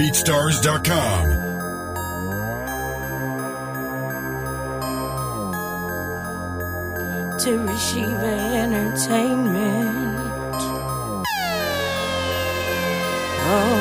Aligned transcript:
BeatStars.com. 0.00 1.24
Turasheiva 7.36 8.32
entertainment. 8.62 10.16
Oh, 13.44 13.76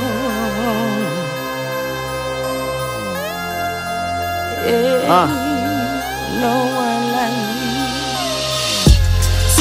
ain't 4.65 5.07
no 6.41 6.55
one 6.75 7.05
like 7.15 7.37
me. 7.55 7.79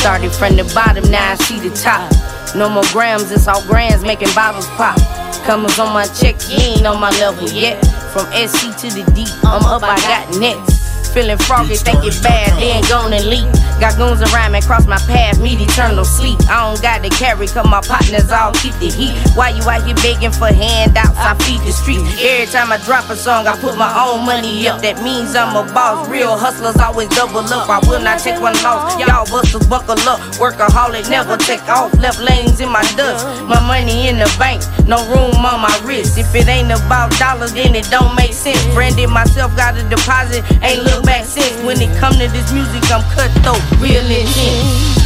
Started 0.00 0.32
from 0.32 0.56
the 0.56 0.64
bottom, 0.74 1.08
now 1.08 1.30
I 1.30 1.34
see 1.36 1.60
the 1.60 1.70
top. 1.76 2.10
No 2.56 2.68
more 2.68 2.82
grams, 2.90 3.30
it's 3.30 3.46
all 3.46 3.62
grams 3.62 4.02
making 4.02 4.34
bottles 4.34 4.66
pop. 4.70 5.17
Comers 5.48 5.78
on 5.78 5.94
my 5.94 6.04
check, 6.08 6.36
you 6.50 6.60
ain't 6.60 6.86
on 6.86 7.00
my 7.00 7.08
level 7.12 7.48
yet. 7.48 7.80
From 8.12 8.26
SC 8.36 8.68
to 8.84 8.92
the 8.92 9.10
D, 9.14 9.24
I'm 9.44 9.64
up, 9.64 9.82
I 9.82 9.96
got 9.96 10.38
next. 10.38 11.08
Feeling 11.14 11.38
froggy, 11.38 11.74
think 11.76 12.04
it 12.04 12.22
bad, 12.22 12.52
then 12.60 12.82
gonna 12.84 13.16
leak. 13.24 13.37
Got 13.78 13.96
goons 13.96 14.20
around 14.20 14.52
me, 14.52 14.60
cross 14.60 14.86
my 14.86 14.98
path, 15.06 15.40
meet 15.40 15.60
eternal 15.60 16.04
sleep. 16.04 16.38
I 16.50 16.66
don't 16.66 16.82
got 16.82 17.02
to 17.04 17.10
carry, 17.10 17.46
cause 17.46 17.64
my 17.64 17.80
partners 17.80 18.30
all 18.30 18.52
keep 18.54 18.74
the 18.82 18.90
heat. 18.90 19.14
Why 19.38 19.50
you 19.50 19.62
out 19.62 19.86
here 19.86 19.94
begging 20.02 20.32
for 20.34 20.50
handouts? 20.50 21.14
I 21.14 21.38
feed 21.46 21.62
the 21.62 21.70
streets. 21.70 22.10
Every 22.18 22.50
time 22.50 22.72
I 22.72 22.78
drop 22.82 23.08
a 23.08 23.16
song, 23.16 23.46
I 23.46 23.54
put 23.58 23.78
my 23.78 23.86
own 23.94 24.26
money 24.26 24.66
up. 24.66 24.82
That 24.82 25.02
means 25.02 25.36
I'm 25.36 25.54
a 25.54 25.62
boss. 25.72 26.08
Real 26.08 26.36
hustlers 26.36 26.76
always 26.76 27.08
double 27.10 27.46
up. 27.46 27.70
I 27.70 27.78
will 27.86 28.02
not 28.02 28.18
take 28.18 28.40
one 28.42 28.58
loss. 28.66 28.98
Y'all 28.98 29.26
busters 29.30 29.66
buckle 29.66 29.98
up. 30.10 30.18
Workaholic, 30.42 31.08
never 31.08 31.36
take 31.36 31.62
off. 31.68 31.94
Left 32.02 32.18
lanes 32.18 32.58
in 32.60 32.70
my 32.70 32.82
dust. 32.98 33.22
My 33.46 33.62
money 33.62 34.08
in 34.08 34.18
the 34.18 34.26
bank, 34.38 34.62
no 34.88 34.98
room 35.06 35.38
on 35.46 35.62
my 35.62 35.74
wrist. 35.86 36.18
If 36.18 36.34
it 36.34 36.48
ain't 36.48 36.74
about 36.74 37.14
dollars, 37.18 37.54
then 37.54 37.74
it 37.74 37.86
don't 37.90 38.14
make 38.16 38.32
sense. 38.32 38.58
Branded 38.74 39.10
myself, 39.10 39.54
got 39.54 39.78
a 39.78 39.86
deposit, 39.88 40.42
ain't 40.66 40.82
look 40.82 41.04
back 41.04 41.24
since. 41.24 41.54
When 41.62 41.80
it 41.80 41.94
come 42.02 42.14
to 42.18 42.26
this 42.26 42.50
music, 42.50 42.82
I'm 42.90 43.06
cutthroat, 43.14 43.62
real 43.76 44.08
intense. 44.08 44.96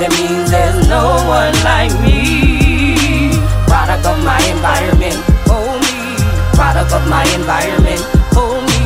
That 0.00 0.10
means 0.16 0.50
there's 0.50 0.88
no 0.88 1.20
one 1.28 1.54
like 1.64 1.92
me. 2.00 3.36
Product 3.68 4.06
of 4.06 4.18
my 4.24 4.40
environment, 4.48 5.16
me. 5.80 5.92
Product 6.56 6.92
of 6.92 7.04
my 7.08 7.24
environment, 7.36 8.00
me. 8.64 8.80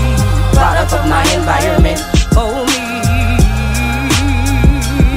Product 0.55 0.93
of 0.93 1.07
my 1.07 1.23
environment, 1.35 2.01
me. 2.67 2.91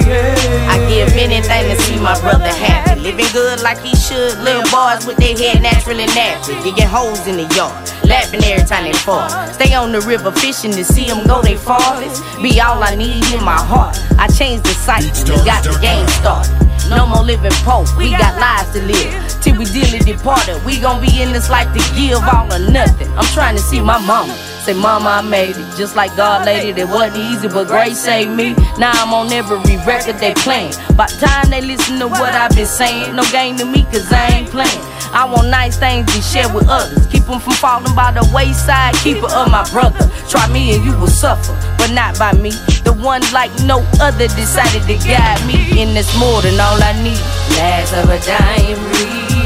Yeah. 0.05 0.73
I 0.73 0.77
give 0.89 1.13
anything 1.13 1.63
to 1.69 1.75
see 1.83 1.99
my 1.99 2.19
brother 2.21 2.47
happy. 2.47 2.82
Living 3.03 3.27
good 3.33 3.61
like 3.61 3.79
he 3.79 3.93
should. 3.95 4.39
Little 4.39 4.63
boys 4.71 5.05
with 5.05 5.17
their 5.17 5.35
head 5.35 5.61
naturally 5.61 6.05
nappy. 6.15 6.55
Digging 6.63 6.87
holes 6.87 7.27
in 7.27 7.35
the 7.35 7.43
yard. 7.53 7.75
Laughing 8.07 8.41
every 8.45 8.65
time 8.65 8.85
they 8.85 8.93
fall. 8.93 9.27
Stay 9.51 9.73
on 9.73 9.91
the 9.91 9.99
river 10.01 10.31
fishing 10.31 10.71
to 10.71 10.85
see 10.85 11.07
them 11.07 11.27
go 11.27 11.41
they 11.41 11.57
farthest. 11.57 12.23
Be 12.41 12.61
all 12.61 12.81
I 12.81 12.95
need 12.95 13.25
in 13.35 13.43
my 13.43 13.59
heart. 13.59 13.99
I 14.17 14.27
changed 14.27 14.63
the 14.63 14.73
cycle. 14.73 15.11
We 15.35 15.43
got 15.43 15.65
the 15.65 15.77
game 15.81 16.07
started. 16.07 16.55
No 16.89 17.05
more 17.05 17.23
living 17.23 17.51
poor, 17.67 17.83
we 17.97 18.11
got 18.11 18.39
lives 18.39 18.71
to 18.71 18.81
live. 18.83 19.41
Till 19.41 19.57
we 19.57 19.65
dearly 19.65 19.99
departed, 19.99 20.63
we 20.63 20.79
gon' 20.79 21.01
be 21.01 21.21
in 21.21 21.31
this 21.31 21.49
life 21.49 21.71
to 21.73 21.81
give 21.95 22.23
all 22.23 22.51
or 22.51 22.59
nothing. 22.71 23.09
I'm 23.17 23.25
trying 23.33 23.55
to 23.55 23.61
see 23.61 23.81
my 23.81 23.99
mama. 24.05 24.35
Say, 24.63 24.73
Mama, 24.73 25.19
I 25.19 25.21
made 25.21 25.57
it. 25.57 25.75
Just 25.75 25.97
like 25.97 26.15
God 26.15 26.45
laid 26.45 26.69
it, 26.69 26.77
it 26.77 26.87
wasn't 26.87 27.17
easy, 27.17 27.49
but 27.49 27.67
grace 27.67 27.99
saved 27.99 28.31
me. 28.31 28.53
Now 28.79 28.93
I'm 28.95 29.13
on 29.13 29.29
every 29.33 29.57
record 29.83 30.15
they 30.19 30.33
playing. 30.35 30.71
By 30.95 31.07
time 31.07 31.49
they 31.49 31.59
listen 31.59 31.99
to 31.99 32.07
what 32.07 32.33
I've 32.33 32.55
been 32.55 32.65
saying, 32.65 33.13
no 33.13 33.23
game 33.29 33.57
to 33.57 33.65
me, 33.65 33.83
cause 33.91 34.09
I 34.09 34.39
ain't 34.39 34.49
playing. 34.49 34.79
I 35.11 35.25
want 35.25 35.49
nice 35.49 35.75
things 35.75 36.07
to 36.15 36.21
share 36.21 36.47
with 36.47 36.69
others. 36.69 37.05
Keep 37.07 37.25
them 37.25 37.41
from 37.41 37.53
falling 37.59 37.93
by 37.93 38.13
the 38.13 38.23
wayside. 38.33 38.95
Keeper 39.03 39.27
of 39.35 39.51
my 39.51 39.67
brother. 39.69 40.09
Try 40.29 40.47
me 40.47 40.75
and 40.75 40.85
you 40.85 40.97
will 40.97 41.11
suffer, 41.11 41.51
but 41.77 41.91
not 41.91 42.17
by 42.17 42.31
me. 42.31 42.51
The 42.87 42.95
one 42.97 43.21
like 43.33 43.51
no 43.67 43.83
other 43.99 44.27
decided 44.31 44.87
to 44.87 44.95
guide 45.05 45.45
me. 45.45 45.83
And 45.83 45.91
it's 45.91 46.17
more 46.17 46.41
than 46.41 46.55
all 46.55 46.81
I 46.81 46.95
need. 47.03 47.19
Last 47.59 47.91
of 47.99 48.09
a 48.09 48.17
dying 48.23 48.79
breed. 48.79 49.42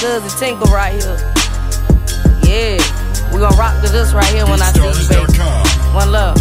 Cousin 0.00 0.30
Tinkle 0.38 0.72
right 0.72 0.94
here. 0.94 1.18
Yeah, 2.48 2.80
we 3.34 3.38
gonna 3.38 3.54
rock 3.56 3.84
to 3.84 3.92
this 3.92 4.14
right 4.14 4.24
here 4.32 4.46
when 4.46 4.62
I 4.62 4.72
see 4.72 4.80
you, 4.80 5.08
baby. 5.10 5.38
One 5.92 6.10
love. 6.10 6.38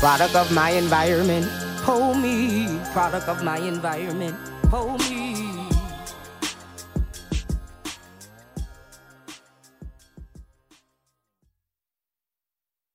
Product 0.00 0.34
of 0.34 0.50
my 0.52 0.70
environment, 0.70 1.46
pull 1.82 2.14
me. 2.14 2.80
Product 2.94 3.28
of 3.28 3.44
my 3.44 3.58
environment, 3.58 4.36
pull 4.70 4.96
me. 4.96 5.21